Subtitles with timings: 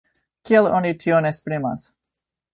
[0.49, 1.87] Kiel oni tion esprimas?